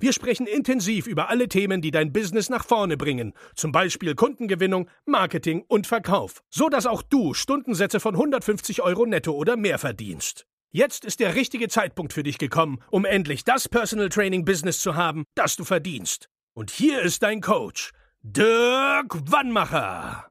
Wir 0.00 0.14
sprechen 0.14 0.46
intensiv 0.46 1.06
über 1.06 1.28
alle 1.28 1.46
Themen, 1.46 1.82
die 1.82 1.90
dein 1.90 2.10
Business 2.10 2.48
nach 2.48 2.64
vorne 2.64 2.96
bringen, 2.96 3.34
zum 3.54 3.70
Beispiel 3.70 4.14
Kundengewinnung, 4.14 4.88
Marketing 5.04 5.62
und 5.68 5.86
Verkauf, 5.86 6.42
so 6.48 6.70
dass 6.70 6.86
auch 6.86 7.02
du 7.02 7.34
Stundensätze 7.34 8.00
von 8.00 8.14
150 8.14 8.80
Euro 8.80 9.04
netto 9.04 9.32
oder 9.32 9.58
mehr 9.58 9.78
verdienst. 9.78 10.46
Jetzt 10.70 11.04
ist 11.04 11.20
der 11.20 11.34
richtige 11.34 11.68
Zeitpunkt 11.68 12.14
für 12.14 12.22
dich 12.22 12.38
gekommen, 12.38 12.80
um 12.90 13.04
endlich 13.04 13.44
das 13.44 13.68
Personal 13.68 14.08
Training 14.08 14.46
Business 14.46 14.80
zu 14.80 14.96
haben, 14.96 15.24
das 15.34 15.56
du 15.56 15.64
verdienst. 15.64 16.30
Und 16.54 16.70
hier 16.70 17.02
ist 17.02 17.22
dein 17.22 17.42
Coach, 17.42 17.92
Dirk 18.22 19.30
Wannmacher. 19.30 20.30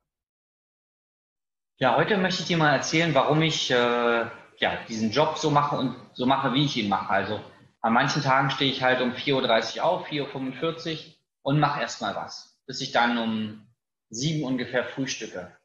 Ja, 1.77 1.95
heute 1.95 2.17
möchte 2.17 2.41
ich 2.41 2.47
dir 2.47 2.57
mal 2.57 2.73
erzählen, 2.73 3.13
warum 3.13 3.43
ich 3.43 3.69
äh, 3.69 3.75
ja, 3.75 4.77
diesen 4.87 5.11
Job 5.11 5.37
so 5.37 5.51
mache 5.51 5.75
und 5.75 5.95
so 6.13 6.25
mache, 6.25 6.53
wie 6.53 6.65
ich 6.65 6.75
ihn 6.75 6.89
mache. 6.89 7.09
Also 7.11 7.39
an 7.81 7.93
manchen 7.93 8.21
Tagen 8.21 8.49
stehe 8.49 8.71
ich 8.71 8.83
halt 8.83 9.01
um 9.01 9.11
4.30 9.13 9.77
Uhr 9.77 9.83
auf, 9.85 10.07
4.45 10.07 11.07
Uhr 11.07 11.13
und 11.43 11.59
mache 11.59 11.81
erstmal 11.81 12.15
was, 12.15 12.59
bis 12.65 12.81
ich 12.81 12.91
dann 12.91 13.17
um 13.17 13.67
7 14.09 14.43
ungefähr 14.43 14.83
frühstücke. 14.83 15.55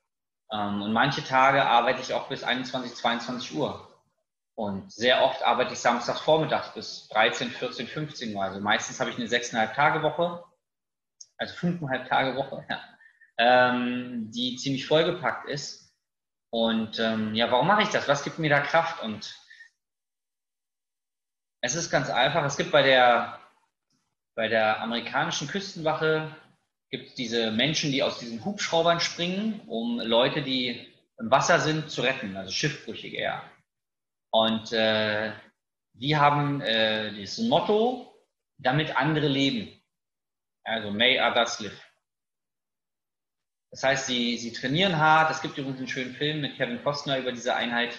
Ähm, 0.52 0.82
und 0.82 0.92
manche 0.92 1.24
Tage 1.24 1.64
arbeite 1.64 2.00
ich 2.00 2.12
auch 2.12 2.28
bis 2.28 2.44
21, 2.44 2.94
22 2.94 3.54
Uhr. 3.56 3.90
Und 4.56 4.92
sehr 4.92 5.24
oft 5.24 5.42
arbeite 5.42 5.72
ich 5.72 5.80
samstags 5.80 6.20
vormittags 6.20 6.72
bis 6.74 7.08
13, 7.08 7.50
14, 7.50 7.88
15 7.88 8.36
Uhr. 8.36 8.44
Also 8.44 8.60
meistens 8.60 9.00
habe 9.00 9.10
ich 9.10 9.16
eine 9.16 9.26
6,5 9.26 9.74
Tage 9.74 10.02
Woche, 10.02 10.44
also 11.38 11.54
5,5 11.54 12.08
Tage 12.08 12.36
Woche, 12.36 12.64
ja, 12.70 12.80
ähm, 13.38 14.30
die 14.30 14.56
ziemlich 14.56 14.86
vollgepackt 14.86 15.48
ist. 15.48 15.92
Und 16.50 17.00
ähm, 17.00 17.34
ja, 17.34 17.50
warum 17.50 17.66
mache 17.66 17.82
ich 17.82 17.88
das? 17.88 18.06
Was 18.06 18.22
gibt 18.22 18.38
mir 18.38 18.50
da 18.50 18.60
Kraft? 18.60 19.02
Und 19.02 19.36
es 21.64 21.74
ist 21.74 21.88
ganz 21.88 22.10
einfach. 22.10 22.44
Es 22.44 22.58
gibt 22.58 22.72
bei 22.72 22.82
der, 22.82 23.40
bei 24.36 24.48
der 24.48 24.82
amerikanischen 24.82 25.48
Küstenwache 25.48 26.36
gibt 26.90 27.16
diese 27.16 27.52
Menschen, 27.52 27.90
die 27.90 28.02
aus 28.02 28.18
diesen 28.18 28.44
Hubschraubern 28.44 29.00
springen, 29.00 29.62
um 29.66 29.98
Leute, 29.98 30.42
die 30.42 30.92
im 31.18 31.30
Wasser 31.30 31.58
sind, 31.60 31.90
zu 31.90 32.02
retten, 32.02 32.36
also 32.36 32.52
Schiffbrüchige 32.52 33.16
eher. 33.16 33.42
Und 34.30 34.72
äh, 34.72 35.32
die 35.94 36.18
haben 36.18 36.60
äh, 36.60 37.14
dieses 37.14 37.38
Motto, 37.38 38.14
damit 38.58 38.94
andere 38.94 39.28
leben. 39.28 39.72
Also 40.64 40.90
may 40.90 41.18
others 41.18 41.60
live. 41.60 41.90
Das 43.70 43.84
heißt, 43.84 44.06
sie, 44.06 44.36
sie 44.36 44.52
trainieren 44.52 44.98
hart. 44.98 45.30
Es 45.30 45.40
gibt 45.40 45.56
übrigens 45.56 45.78
einen 45.78 45.88
schönen 45.88 46.14
Film 46.14 46.42
mit 46.42 46.56
Kevin 46.56 46.82
Costner 46.84 47.18
über 47.18 47.32
diese 47.32 47.54
Einheit. 47.54 47.98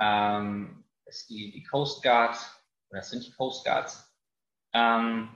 Ähm, 0.00 0.82
das 1.04 1.16
ist 1.18 1.28
die, 1.28 1.52
die 1.52 1.62
Coast 1.62 2.02
Guard 2.02 2.55
das 2.90 3.10
sind 3.10 3.26
die 3.26 3.32
Coast 3.32 3.64
Guards. 3.64 4.12
Ähm, 4.72 5.28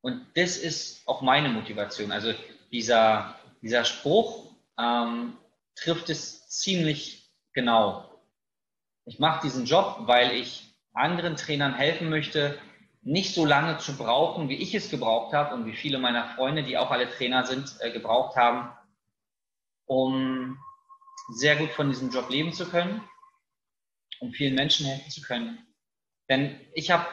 und 0.00 0.26
das 0.34 0.56
ist 0.56 1.06
auch 1.06 1.22
meine 1.22 1.48
Motivation. 1.48 2.12
Also 2.12 2.34
dieser, 2.70 3.36
dieser 3.62 3.84
Spruch 3.84 4.52
ähm, 4.78 5.36
trifft 5.74 6.10
es 6.10 6.48
ziemlich 6.48 7.30
genau. 7.52 8.08
Ich 9.04 9.18
mache 9.18 9.42
diesen 9.42 9.64
Job, 9.64 10.02
weil 10.06 10.32
ich 10.32 10.76
anderen 10.92 11.36
Trainern 11.36 11.74
helfen 11.74 12.08
möchte, 12.08 12.58
nicht 13.02 13.34
so 13.34 13.44
lange 13.44 13.78
zu 13.78 13.96
brauchen, 13.96 14.48
wie 14.48 14.56
ich 14.56 14.74
es 14.74 14.90
gebraucht 14.90 15.32
habe 15.32 15.54
und 15.54 15.66
wie 15.66 15.74
viele 15.74 15.98
meiner 15.98 16.34
Freunde, 16.36 16.62
die 16.62 16.78
auch 16.78 16.90
alle 16.90 17.10
Trainer 17.10 17.44
sind, 17.44 17.76
äh, 17.80 17.90
gebraucht 17.90 18.36
haben, 18.36 18.70
um 19.86 20.58
sehr 21.34 21.56
gut 21.56 21.70
von 21.70 21.88
diesem 21.88 22.10
Job 22.10 22.30
leben 22.30 22.52
zu 22.52 22.68
können 22.68 23.00
um 24.22 24.32
vielen 24.32 24.54
Menschen 24.54 24.86
helfen 24.86 25.10
zu 25.10 25.20
können. 25.20 25.58
Denn 26.30 26.58
ich 26.72 26.90
habe 26.90 27.06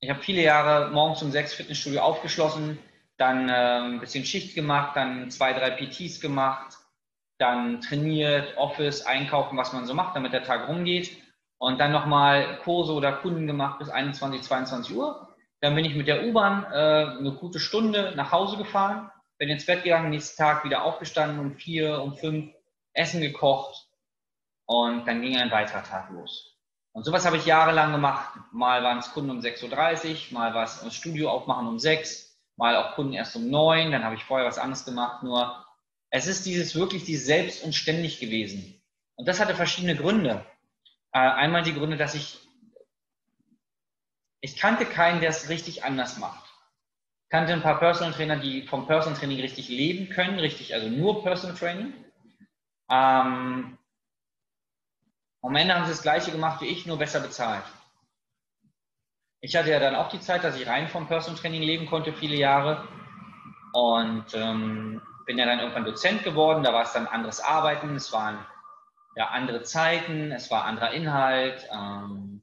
ich 0.00 0.08
hab 0.08 0.22
viele 0.22 0.42
Jahre 0.42 0.90
morgens 0.92 1.22
um 1.22 1.32
sechs 1.32 1.52
Fitnessstudio 1.52 2.00
aufgeschlossen, 2.00 2.78
dann 3.16 3.48
äh, 3.48 3.52
ein 3.52 4.00
bisschen 4.00 4.24
Schicht 4.24 4.54
gemacht, 4.54 4.96
dann 4.96 5.30
zwei, 5.30 5.52
drei 5.52 5.70
PTs 5.70 6.20
gemacht, 6.20 6.78
dann 7.38 7.80
trainiert, 7.80 8.56
Office, 8.56 9.02
einkaufen, 9.02 9.58
was 9.58 9.72
man 9.72 9.86
so 9.86 9.94
macht, 9.94 10.14
damit 10.14 10.32
der 10.32 10.44
Tag 10.44 10.68
rumgeht. 10.68 11.10
Und 11.60 11.80
dann 11.80 11.90
nochmal 11.90 12.60
Kurse 12.62 12.92
oder 12.92 13.12
Kunden 13.12 13.48
gemacht 13.48 13.80
bis 13.80 13.88
21, 13.88 14.42
22 14.42 14.94
Uhr. 14.94 15.34
Dann 15.60 15.74
bin 15.74 15.84
ich 15.84 15.96
mit 15.96 16.06
der 16.06 16.24
U-Bahn 16.24 16.64
äh, 16.72 17.18
eine 17.18 17.32
gute 17.32 17.58
Stunde 17.58 18.12
nach 18.14 18.30
Hause 18.30 18.56
gefahren, 18.56 19.10
bin 19.38 19.48
ins 19.48 19.66
Bett 19.66 19.82
gegangen, 19.82 20.10
nächsten 20.10 20.40
Tag 20.40 20.64
wieder 20.64 20.84
aufgestanden 20.84 21.40
um 21.40 21.56
vier, 21.56 22.00
um 22.00 22.16
fünf, 22.16 22.52
Essen 22.92 23.20
gekocht, 23.20 23.87
und 24.68 25.06
dann 25.06 25.22
ging 25.22 25.36
ein 25.38 25.50
weiterer 25.50 25.82
Tag 25.82 26.10
los. 26.10 26.54
Und 26.92 27.04
sowas 27.04 27.24
habe 27.24 27.38
ich 27.38 27.46
jahrelang 27.46 27.90
gemacht. 27.90 28.38
Mal 28.52 28.82
waren 28.82 28.98
es 28.98 29.12
Kunden 29.12 29.30
um 29.30 29.40
6.30 29.40 30.32
Uhr, 30.32 30.38
mal 30.38 30.52
war 30.52 30.64
es 30.64 30.80
das 30.80 30.94
Studio 30.94 31.30
aufmachen 31.30 31.66
um 31.66 31.78
6, 31.78 32.38
mal 32.56 32.76
auch 32.76 32.94
Kunden 32.94 33.14
erst 33.14 33.34
um 33.34 33.48
9, 33.48 33.90
dann 33.90 34.04
habe 34.04 34.14
ich 34.14 34.24
vorher 34.24 34.46
was 34.46 34.58
anderes 34.58 34.84
gemacht. 34.84 35.22
Nur 35.22 35.64
es 36.10 36.26
ist 36.26 36.44
dieses 36.44 36.74
wirklich 36.74 37.04
dieses 37.04 37.26
Selbst 37.26 37.64
und 37.64 37.74
ständig 37.74 38.20
gewesen. 38.20 38.82
Und 39.16 39.26
das 39.26 39.40
hatte 39.40 39.54
verschiedene 39.54 39.96
Gründe. 39.96 40.44
Äh, 41.12 41.18
einmal 41.18 41.62
die 41.62 41.74
Gründe, 41.74 41.96
dass 41.96 42.14
ich, 42.14 42.38
ich 44.40 44.58
kannte 44.58 44.84
keinen, 44.84 45.20
der 45.20 45.30
es 45.30 45.48
richtig 45.48 45.84
anders 45.84 46.18
macht. 46.18 46.44
Ich 47.24 47.30
kannte 47.30 47.54
ein 47.54 47.62
paar 47.62 47.78
Personal 47.78 48.12
Trainer, 48.12 48.36
die 48.36 48.66
vom 48.66 48.86
Personal 48.86 49.18
Training 49.18 49.40
richtig 49.40 49.70
leben 49.70 50.10
können, 50.10 50.38
richtig, 50.38 50.74
also 50.74 50.88
nur 50.88 51.22
Personal 51.22 51.56
Training. 51.56 51.94
Ähm, 52.90 53.78
am 55.42 55.54
Ende 55.54 55.74
haben 55.74 55.84
sie 55.84 55.92
das 55.92 56.02
Gleiche 56.02 56.32
gemacht 56.32 56.60
wie 56.60 56.66
ich, 56.66 56.86
nur 56.86 56.98
besser 56.98 57.20
bezahlt. 57.20 57.64
Ich 59.40 59.54
hatte 59.54 59.70
ja 59.70 59.78
dann 59.78 59.94
auch 59.94 60.08
die 60.08 60.20
Zeit, 60.20 60.42
dass 60.42 60.56
ich 60.56 60.66
rein 60.66 60.88
vom 60.88 61.06
Personal 61.06 61.38
Training 61.38 61.62
leben 61.62 61.86
konnte, 61.86 62.12
viele 62.12 62.36
Jahre. 62.36 62.88
Und 63.72 64.34
ähm, 64.34 65.00
bin 65.26 65.38
ja 65.38 65.46
dann 65.46 65.60
irgendwann 65.60 65.84
Dozent 65.84 66.24
geworden. 66.24 66.64
Da 66.64 66.72
war 66.72 66.82
es 66.82 66.92
dann 66.92 67.06
anderes 67.06 67.40
Arbeiten, 67.40 67.94
es 67.94 68.12
waren 68.12 68.44
ja 69.14 69.28
andere 69.28 69.62
Zeiten, 69.62 70.32
es 70.32 70.50
war 70.50 70.64
anderer 70.64 70.92
Inhalt. 70.92 71.68
Ähm, 71.70 72.42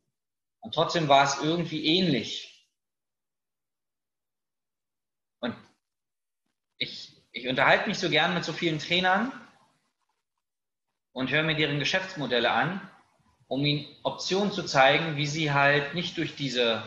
und 0.61 0.73
trotzdem 0.73 1.09
war 1.09 1.23
es 1.23 1.41
irgendwie 1.41 1.85
ähnlich. 1.85 2.69
Und 5.39 5.55
ich, 6.77 7.21
ich 7.31 7.47
unterhalte 7.47 7.89
mich 7.89 7.99
so 7.99 8.09
gern 8.09 8.33
mit 8.33 8.45
so 8.45 8.53
vielen 8.53 8.79
Trainern 8.79 9.33
und 11.15 11.31
höre 11.31 11.43
mir 11.43 11.55
deren 11.55 11.79
Geschäftsmodelle 11.79 12.51
an, 12.51 12.81
um 13.47 13.63
ihnen 13.63 13.87
Optionen 14.03 14.51
zu 14.51 14.63
zeigen, 14.63 15.15
wie 15.15 15.25
sie 15.25 15.53
halt 15.53 15.95
nicht 15.95 16.17
durch 16.17 16.35
diese, 16.35 16.83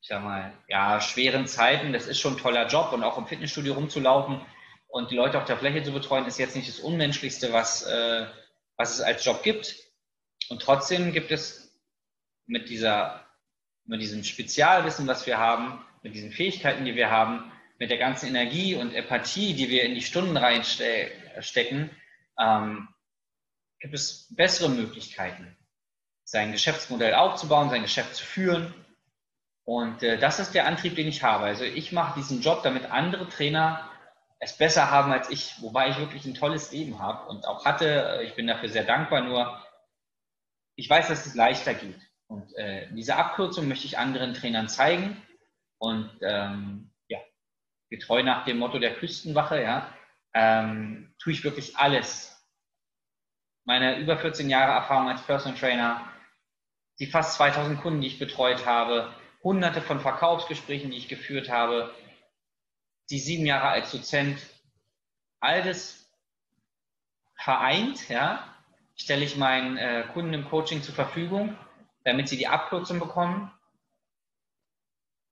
ich 0.00 0.08
sag 0.08 0.24
mal, 0.24 0.50
ja, 0.66 0.98
schweren 0.98 1.46
Zeiten, 1.46 1.92
das 1.92 2.06
ist 2.06 2.20
schon 2.20 2.34
ein 2.34 2.40
toller 2.40 2.66
Job 2.68 2.90
und 2.92 3.04
auch 3.04 3.18
im 3.18 3.26
Fitnessstudio 3.26 3.74
rumzulaufen 3.74 4.40
und 4.88 5.10
die 5.10 5.16
Leute 5.16 5.36
auf 5.36 5.44
der 5.44 5.58
Fläche 5.58 5.82
zu 5.82 5.92
betreuen, 5.92 6.24
ist 6.24 6.38
jetzt 6.38 6.56
nicht 6.56 6.68
das 6.68 6.80
Unmenschlichste, 6.80 7.52
was, 7.52 7.82
äh, 7.82 8.26
was 8.78 8.94
es 8.94 9.02
als 9.02 9.22
Job 9.22 9.42
gibt. 9.42 9.76
Und 10.48 10.62
trotzdem 10.62 11.12
gibt 11.12 11.30
es 11.32 11.78
mit 12.46 12.70
dieser, 12.70 13.26
mit 13.84 14.00
diesem 14.00 14.24
Spezialwissen, 14.24 15.06
was 15.06 15.26
wir 15.26 15.36
haben, 15.36 15.84
mit 16.02 16.14
diesen 16.14 16.32
Fähigkeiten, 16.32 16.86
die 16.86 16.94
wir 16.94 17.10
haben, 17.10 17.52
mit 17.78 17.90
der 17.90 17.98
ganzen 17.98 18.28
Energie 18.28 18.74
und 18.74 18.94
Empathie, 18.94 19.52
die 19.52 19.68
wir 19.68 19.82
in 19.82 19.94
die 19.94 20.00
Stunden 20.00 20.38
reinstecken, 20.38 21.90
ähm, 22.40 22.88
gibt 23.82 23.94
es 23.94 24.34
bessere 24.34 24.70
Möglichkeiten, 24.70 25.56
sein 26.24 26.52
Geschäftsmodell 26.52 27.14
aufzubauen, 27.14 27.68
sein 27.68 27.82
Geschäft 27.82 28.14
zu 28.14 28.24
führen 28.24 28.72
Und 29.64 30.02
äh, 30.02 30.18
das 30.18 30.38
ist 30.38 30.54
der 30.54 30.66
Antrieb, 30.66 30.96
den 30.96 31.08
ich 31.08 31.22
habe. 31.22 31.44
Also 31.44 31.64
ich 31.64 31.92
mache 31.92 32.18
diesen 32.18 32.40
Job, 32.40 32.62
damit 32.62 32.90
andere 32.90 33.28
Trainer 33.28 33.88
es 34.40 34.56
besser 34.56 34.90
haben 34.90 35.12
als 35.12 35.30
ich, 35.30 35.54
wobei 35.60 35.90
ich 35.90 35.98
wirklich 35.98 36.24
ein 36.24 36.34
tolles 36.34 36.72
Leben 36.72 36.98
habe 36.98 37.28
und 37.28 37.46
auch 37.46 37.64
hatte. 37.64 38.22
Ich 38.24 38.34
bin 38.34 38.48
dafür 38.48 38.68
sehr 38.68 38.84
dankbar, 38.84 39.22
nur 39.22 39.64
ich 40.74 40.90
weiß, 40.90 41.08
dass 41.08 41.26
es 41.26 41.34
leichter 41.34 41.74
geht. 41.74 42.00
Und 42.26 42.52
äh, 42.56 42.88
diese 42.92 43.16
Abkürzung 43.16 43.68
möchte 43.68 43.86
ich 43.86 43.98
anderen 43.98 44.34
Trainern 44.34 44.68
zeigen. 44.68 45.22
Und 45.78 46.10
ähm, 46.22 46.92
ja, 47.08 47.18
getreu 47.90 48.22
nach 48.22 48.44
dem 48.44 48.58
Motto 48.58 48.78
der 48.78 48.94
Küstenwache, 48.94 49.62
ja, 49.62 49.92
ähm, 50.34 51.14
tue 51.20 51.32
ich 51.32 51.44
wirklich 51.44 51.76
alles. 51.76 52.31
Meine 53.64 53.98
über 53.98 54.16
14 54.18 54.50
Jahre 54.50 54.72
Erfahrung 54.72 55.08
als 55.08 55.22
Personal 55.22 55.58
Trainer, 55.58 56.08
die 56.98 57.06
fast 57.06 57.34
2000 57.34 57.80
Kunden, 57.80 58.00
die 58.00 58.08
ich 58.08 58.18
betreut 58.18 58.66
habe, 58.66 59.14
hunderte 59.42 59.80
von 59.80 60.00
Verkaufsgesprächen, 60.00 60.90
die 60.90 60.98
ich 60.98 61.08
geführt 61.08 61.48
habe, 61.50 61.94
die 63.10 63.18
sieben 63.18 63.46
Jahre 63.46 63.68
als 63.68 63.90
Dozent, 63.90 64.38
all 65.40 65.62
das 65.62 66.08
vereint, 67.36 68.08
ja, 68.08 68.46
stelle 68.96 69.24
ich 69.24 69.36
meinen 69.36 69.76
äh, 69.76 70.04
Kunden 70.12 70.32
im 70.32 70.48
Coaching 70.48 70.82
zur 70.82 70.94
Verfügung, 70.94 71.56
damit 72.04 72.28
sie 72.28 72.36
die 72.36 72.48
Abkürzung 72.48 72.98
bekommen, 72.98 73.50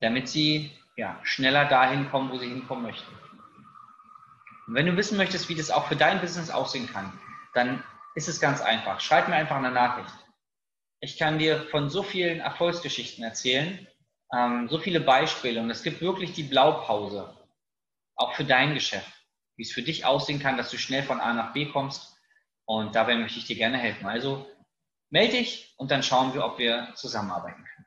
damit 0.01 0.29
sie 0.29 0.71
ja, 0.97 1.19
schneller 1.23 1.65
dahin 1.67 2.11
kommen, 2.11 2.31
wo 2.31 2.39
sie 2.39 2.49
hinkommen 2.49 2.83
möchten. 2.85 3.13
Und 4.67 4.75
wenn 4.75 4.87
du 4.87 4.97
wissen 4.97 5.17
möchtest, 5.17 5.49
wie 5.49 5.55
das 5.55 5.71
auch 5.71 5.87
für 5.87 5.97
dein 5.97 6.21
Business 6.21 6.51
aussehen 6.51 6.89
kann, 6.93 7.13
dann 7.55 7.83
ist 8.15 8.29
es 8.29 8.41
ganz 8.41 8.61
einfach. 8.61 9.01
Schreib 9.01 9.29
mir 9.29 9.37
einfach 9.37 9.57
eine 9.57 9.71
Nachricht. 9.71 10.15
Ich 11.01 11.19
kann 11.19 11.39
dir 11.39 11.63
von 11.71 11.89
so 11.89 12.03
vielen 12.03 12.41
Erfolgsgeschichten 12.41 13.25
erzählen, 13.25 13.87
ähm, 14.35 14.69
so 14.69 14.79
viele 14.79 15.01
Beispiele 15.01 15.61
und 15.61 15.71
es 15.71 15.83
gibt 15.83 16.01
wirklich 16.01 16.33
die 16.33 16.43
Blaupause, 16.43 17.35
auch 18.17 18.35
für 18.35 18.45
dein 18.45 18.75
Geschäft, 18.75 19.11
wie 19.57 19.63
es 19.63 19.73
für 19.73 19.83
dich 19.83 20.05
aussehen 20.05 20.41
kann, 20.41 20.57
dass 20.57 20.71
du 20.71 20.79
schnell 20.79 21.03
von 21.03 21.21
A 21.21 21.33
nach 21.33 21.53
B 21.53 21.67
kommst 21.67 22.17
und 22.67 22.95
dabei 22.95 23.17
möchte 23.17 23.39
ich 23.39 23.47
dir 23.47 23.57
gerne 23.57 23.79
helfen. 23.79 24.07
Also 24.07 24.47
melde 25.11 25.39
dich 25.39 25.75
und 25.79 25.91
dann 25.91 26.03
schauen 26.03 26.35
wir, 26.35 26.45
ob 26.45 26.59
wir 26.59 26.93
zusammenarbeiten 26.95 27.65
können. 27.65 27.87